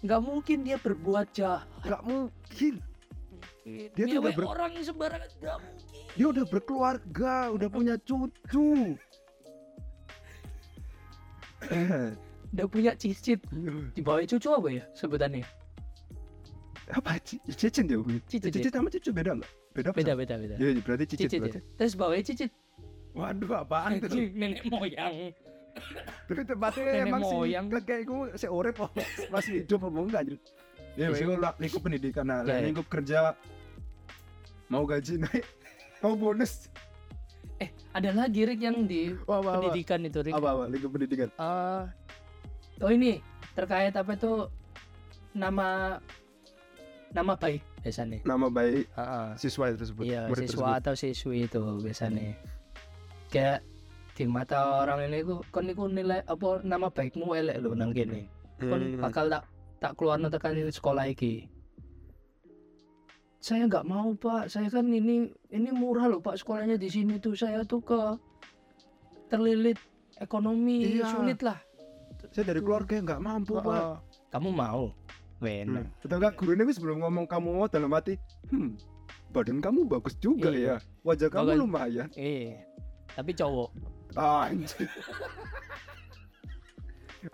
[0.00, 1.64] nggak mungkin dia berbuat jahat.
[1.82, 2.74] gak mungkin
[3.66, 6.02] Dia tuh udah ber- orang yang sembarangan nggak mungkin.
[6.14, 8.94] dia udah berkeluarga udah punya cucu
[12.46, 13.42] Udah punya cicit.
[13.92, 15.44] Di bawah cucu apa ya sebutannya?
[16.86, 18.06] apa ci- cicit ya Bu?
[18.30, 20.54] Cicit, cicit sama cucu beda nggak beda Beda beda beda.
[20.54, 21.58] Iya, berarti cicit, Cicit, berarti.
[21.58, 21.62] ya.
[21.74, 22.50] Terus bawahnya cicit.
[23.10, 23.90] Waduh, apaan?
[23.98, 25.34] Anjing, nenek moyang.
[26.26, 27.66] Tapi tempatnya emang sih moyang.
[27.70, 28.86] kayak gue apa
[29.30, 30.38] masih hidup apa enggak anjir.
[30.96, 33.36] Ya, itu lingkup pendidikan nah, lingkup kerja
[34.66, 35.44] mau gaji naik,
[36.02, 36.66] mau bonus.
[37.62, 39.56] Eh, ada lagi Rick yang di Wah, apa, apa?
[39.62, 40.34] pendidikan itu Rick.
[40.34, 41.28] Apa, apa, lingkup pendidikan.
[41.30, 41.82] Eh,
[42.82, 43.22] oh ini
[43.56, 44.50] terkait apa itu
[45.32, 46.00] nama
[47.12, 49.28] nama baik biasanya nama baik Heeh.
[49.40, 50.64] siswa tersebut iya siswa tersebut.
[50.76, 52.36] atau siswi itu biasanya
[53.32, 53.64] kayak
[54.16, 58.24] di mata orang ini ku kon niku nilai apa nama baikmu elek lho nang kene
[58.56, 59.04] kon Hmm.
[59.04, 59.44] bakal tak
[59.76, 61.44] tak keluar tekan sekolah iki
[63.38, 67.36] saya nggak mau pak saya kan ini ini murah loh pak sekolahnya di sini tuh
[67.36, 68.00] saya tuh ke
[69.28, 69.76] terlilit
[70.18, 71.06] ekonomi Iya.
[71.12, 71.60] sulit lah
[72.32, 73.96] saya dari keluarga nggak mampu pak Oh,
[74.32, 74.88] kamu mau
[75.36, 75.84] Wena.
[75.84, 75.92] Hmm.
[76.00, 78.16] Betul nggak gurunya wis sebelum ngomong kamu mau dalam hati
[78.48, 78.72] hmm
[79.30, 80.80] badan kamu bagus juga Iya.
[80.80, 81.60] ya wajah kamu Bagus.
[81.60, 82.56] lumayan eh
[83.12, 83.68] tapi cowok
[84.14, 84.86] Ah, anjir.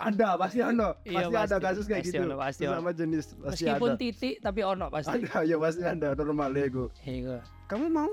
[0.01, 0.97] ada pasti ada.
[1.05, 1.65] Iya, pasti, ada pasti.
[1.69, 2.25] kasus kayak Pasti gitu.
[2.25, 5.19] ono, pasti sama jenis pasti meskipun ada titik tapi ono pasti.
[5.21, 6.09] Ada ya pasti ada.
[6.17, 7.37] Normalnya gue Iya.
[7.69, 8.13] kamu mau?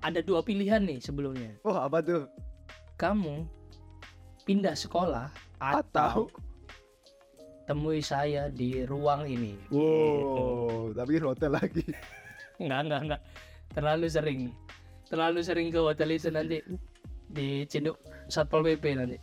[0.00, 1.50] Ada dua pilihan nih sebelumnya.
[1.66, 2.30] Oh apa tuh?
[2.94, 3.42] Kamu
[4.46, 5.26] pindah sekolah
[5.58, 6.18] atau atau?
[7.66, 9.58] temui saya di ruang ini.
[9.74, 11.82] Wow tapi hotel lagi.
[12.62, 13.20] Enggak, enggak, enggak.
[13.74, 14.40] Terlalu sering.
[15.10, 16.62] Terlalu sering ke hotel itu nanti
[17.28, 19.18] di Cinduk Satpol PP nanti.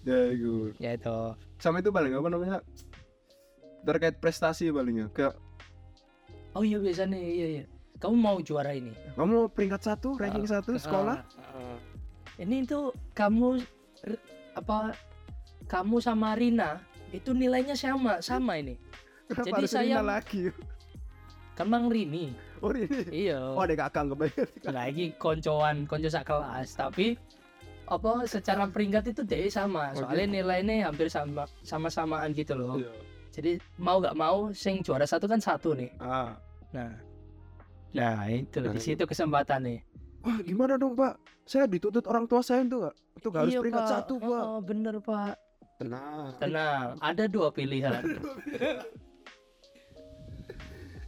[0.00, 1.18] ya gue Ya itu.
[1.56, 2.58] sama itu paling apa namanya
[3.82, 5.36] terkait prestasi palingnya kayak
[6.50, 7.64] Oh iya biasanya iya iya.
[7.96, 8.90] Kamu mau juara ini?
[9.12, 11.76] kamu peringkat satu ranking satu sekolah Ah, ah.
[12.36, 13.60] Ini tuh kamu
[14.54, 14.96] apa
[15.66, 18.74] kamu sama Rina itu nilainya sama sama ini.
[19.26, 20.48] Kenapa jadi saya- Rina lagi
[21.52, 22.32] Kan Mang Rini.
[22.58, 22.88] oh ini
[23.28, 23.52] Iya.
[23.52, 27.20] oh ada kakak kebayar Enggak iki koncoan, konco sak kelas, tapi
[27.90, 29.90] apa secara peringkat itu deh sama.
[29.92, 32.78] Soalnya nilainya hampir sama sama-samaan gitu loh.
[32.78, 32.92] Iya.
[33.30, 35.90] Jadi mau nggak mau sing juara satu kan satu nih.
[35.98, 36.38] ah
[36.70, 36.94] Nah.
[37.90, 39.78] Nah, itu Nah, di situ kesempatan nih.
[40.22, 42.94] wah gimana dong pak saya dituntut orang tua saya tuh Kak.
[43.16, 43.90] itu harus Iya, peringkat Pak.
[43.90, 45.34] satu pak Oh, bener, Pak.
[45.76, 48.04] tenang Tenang, ada dua pilihan.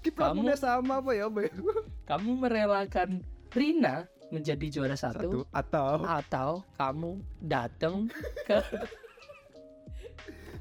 [0.02, 1.52] Kamu- sama apa ya Mbak?
[2.04, 3.22] kamu merelakan
[3.54, 6.48] Rina menjadi juara satu, satu atau atau
[6.80, 8.08] kamu datang
[8.48, 8.58] ke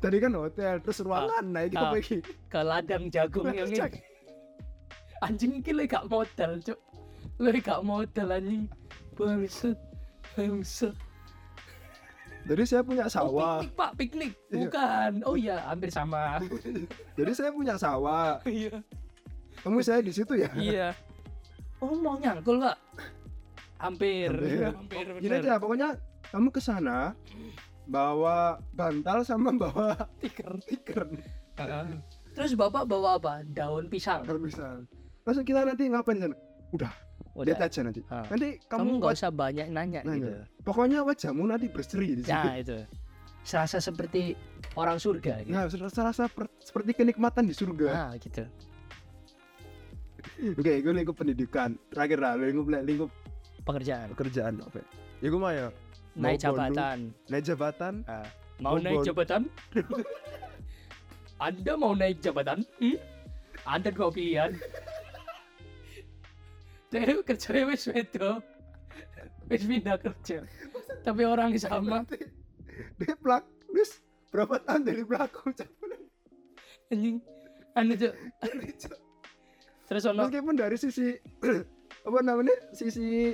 [0.04, 1.94] tadi kan hotel terus ruangan naik ah.
[1.94, 2.20] apa iki
[2.52, 4.04] ke ladang jagung yang ini.
[5.22, 6.80] Anjing lek gak modal, Cuk.
[7.38, 8.66] Lek gak modal anjing.
[9.14, 9.78] Bangsat.
[10.34, 10.98] Bangsat.
[12.42, 14.34] jadi saya punya Oh, sawah piknik, Pak, piknik.
[14.50, 14.58] Iya.
[14.66, 15.12] Bukan.
[15.30, 16.42] Oh iya, hampir sama.
[17.18, 18.82] jadi saya punya sawah Iya.
[19.62, 20.90] kamu saya di situ ya Iya.
[21.82, 22.78] Oh mau nyangkul pak?
[23.82, 24.30] Hampir.
[24.30, 24.70] Hampir.
[24.78, 25.06] Hampir.
[25.18, 25.98] gini aja pokoknya
[26.30, 27.18] kamu ke sana
[27.84, 30.62] bawa bantal sama bawa Tiker.
[30.62, 31.10] tikar
[32.32, 33.44] Terus bapak bawa apa?
[33.44, 34.22] Daun pisang.
[34.22, 34.80] kalau bisa
[35.22, 36.38] terus kita nanti ngapain di sana
[36.72, 36.94] udah,
[37.36, 37.46] Udah.
[37.46, 38.24] lihat aja nanti Ah.
[38.26, 40.18] nanti Kamu kamu, nggak usah banyak nanya, Nanya.
[40.18, 40.32] gitu.
[40.64, 42.78] pokoknya wajahmu nanti berseri di situ Nah itu.
[43.42, 44.38] Serasa seperti
[44.74, 45.42] orang surga.
[45.42, 45.50] Gitu.
[45.50, 46.24] Nah, rasa rasa
[46.58, 47.90] seperti kenikmatan di surga.
[47.90, 48.46] Nah gitu.
[50.54, 51.74] Oke, gue lingkup pendidikan.
[51.90, 53.10] Terakhir lah, lingkup lingkup
[53.62, 54.08] Pekerjaan.
[54.12, 54.82] pekerjaan apa?
[55.22, 55.68] Ya gue mah ya
[56.12, 56.98] Naik Mau jabatan.
[57.32, 57.94] naik jabatan.
[58.04, 58.28] Ah.
[58.60, 59.42] Mau Mau naik bon- jabatan?
[61.40, 62.60] Anda mau naik jabatan?
[62.78, 62.98] Hmm?
[63.64, 64.52] Ada dua pilihan.
[66.92, 68.44] Dia kerja wis wedo.
[69.48, 70.44] Wis pindah kerja.
[71.02, 72.04] Tapi orang sama.
[73.00, 75.56] Dia pelak, terus berapa tahun dari pelaku
[76.92, 77.24] Anjing.
[77.72, 78.14] Anu Cuk.
[79.88, 81.16] Terus ono Meskipun dari sisi
[82.08, 83.32] apa namanya sisi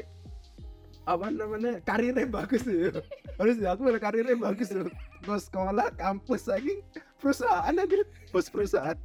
[1.07, 2.99] apa namanya karirnya bagus tuh.
[3.39, 4.91] Harus aku ada karirnya bagus tuh.
[5.23, 6.83] Bos sekolah, kampus lagi
[7.23, 8.03] perusahaan aja,
[8.35, 8.99] bos perusahaan.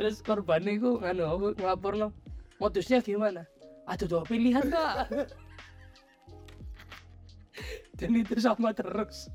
[0.00, 2.08] terus korban itu anu aku ngelapor no
[2.56, 3.44] modusnya gimana?
[3.90, 5.10] Ada dua pilihan kak.
[7.98, 9.26] Dan itu sama terus.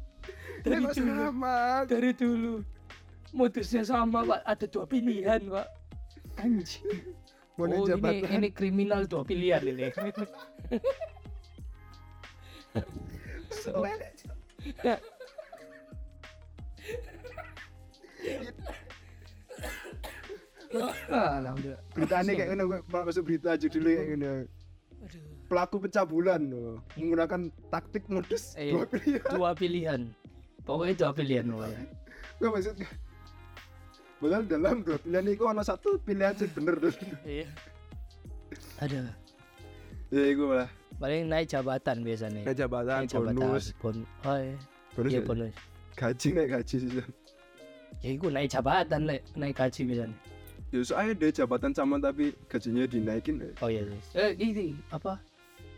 [0.66, 1.12] Dari Ini kok dulu.
[1.22, 1.58] sama?
[1.86, 2.54] dari dulu.
[3.36, 4.40] Modusnya sama pak.
[4.48, 5.68] Ada dua pilihan pak.
[6.40, 7.17] Anjing
[7.58, 8.30] Naik oh ini jabatan.
[8.38, 9.90] ini kriminal dua pilihan ini.
[14.86, 15.00] Ya.
[21.10, 21.82] Ah, alhamdulillah.
[21.96, 24.28] Berita ini kayak gini masuk berita aja dulu kayak gini.
[25.48, 27.42] Pelaku pencabulan loh, menggunakan
[27.72, 28.84] taktik modus Iya.
[28.84, 29.32] dua pilihan.
[29.32, 30.02] dua pilihan.
[30.68, 31.82] Pokoknya dua pilihan pokoknya
[32.38, 32.88] gue maksudnya
[34.18, 36.94] Padahal dalam dua pilihan itu ada satu pilihan sih bener tuh.
[37.22, 37.48] Iya.
[38.82, 39.14] Ada.
[40.10, 42.42] Ya gue lah paling naik jabatan biasanya.
[42.44, 43.66] Naik jabatan, naik jabatan bonus.
[43.78, 44.58] bon oh iya.
[44.98, 45.26] Bonus iya ya?
[45.26, 45.54] bonus.
[45.98, 46.92] Gaji naik gaji sih
[48.06, 50.18] ya itu naik jabatan le naik gaji biasanya.
[50.74, 53.50] Ya soalnya dia jabatan sama tapi gajinya dinaikin ya.
[53.64, 54.00] oh iya iya.
[54.18, 55.22] eh ini apa?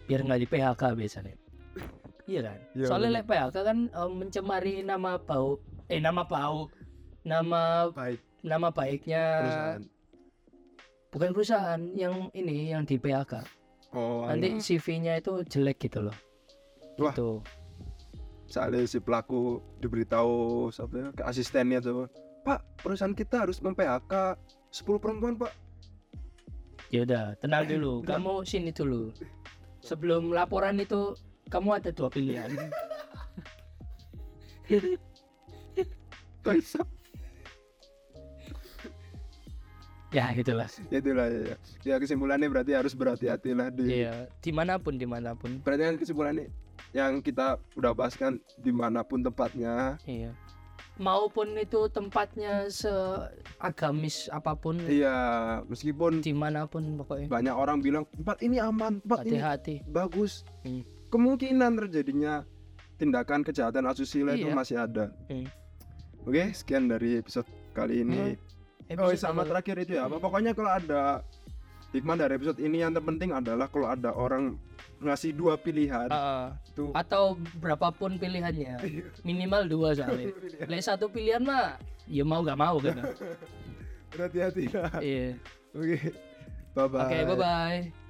[0.09, 1.35] Biar nggak di PHK biasanya.
[2.25, 2.59] Iya kan?
[2.73, 6.71] Iya, soalnya lek PHK kan eh, mencemari nama bau eh nama bau
[7.27, 9.81] nama baik nama baiknya perusahaan.
[11.09, 13.41] Bukan perusahaan yang ini yang di PHK
[13.97, 14.61] oh nanti.
[14.61, 16.17] CV-nya itu jelek gitu loh.
[17.01, 17.11] Wah.
[17.13, 17.41] gitu.
[18.49, 22.09] Soalnya si pelaku diberitahu siapa ke asistennya tuh
[22.41, 24.37] pak perusahaan kita harus mem-PHK
[24.73, 25.53] 10 perempuan pak.
[26.89, 28.01] Ya udah tenang dulu.
[28.01, 29.13] kamu sini dulu.
[29.85, 31.13] Sebelum laporan itu
[31.53, 32.49] kamu ada dua pilihan.
[36.45, 36.53] Kok
[40.09, 40.67] ya gitulah.
[40.89, 41.55] Ya itulah ya, ya.
[41.85, 45.61] ya kesimpulannya berarti harus berhati-hati lah di iya di mana pun di mana pun.
[45.61, 46.49] Berarti kan kesimpulannya
[46.93, 50.01] yang kita udah bahas kan di mana pun tempatnya.
[50.09, 50.33] Iya.
[50.99, 54.81] Maupun itu tempatnya seagamis apa pun.
[54.83, 55.15] Iya
[55.69, 57.31] meskipun di mana pun pokoknya.
[57.31, 59.75] banyak orang bilang tempat ini aman tempat ini hati-hati.
[59.87, 60.43] bagus.
[60.65, 60.83] Hmm.
[61.09, 62.45] kemungkinan terjadinya
[63.01, 64.57] tindakan kejahatan asusila itu Iya.
[64.57, 65.05] masih ada.
[65.31, 65.47] Hmm.
[66.27, 68.35] oke sekian dari episode kali ini.
[68.35, 68.58] Oh
[68.89, 69.49] Episode sama apa?
[69.55, 70.09] terakhir itu ya.
[70.09, 71.21] Apa pokoknya kalau ada
[71.93, 74.57] hikmah dari episode ini yang terpenting adalah kalau ada orang
[74.99, 76.11] ngasih dua pilihan
[76.67, 78.81] itu atau berapapun pilihannya.
[79.27, 80.33] Minimal dua soalnya.
[80.65, 81.77] Lek satu pilihan mah
[82.09, 82.97] ya mau gak mau kan
[84.11, 84.91] berhati-hati lah.
[84.99, 85.37] Iya.
[85.77, 85.97] Oke.
[86.73, 88.08] Bye bye oke bye bye